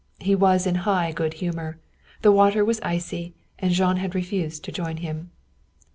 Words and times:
He 0.17 0.33
was 0.33 0.65
in 0.65 0.73
high 0.81 1.11
good 1.11 1.35
humor. 1.35 1.77
The 2.23 2.31
water 2.31 2.65
was 2.65 2.81
icy, 2.81 3.35
and 3.59 3.71
Jean 3.71 3.97
had 3.97 4.15
refused 4.15 4.63
to 4.63 4.71
join 4.71 4.97
him. 4.97 5.29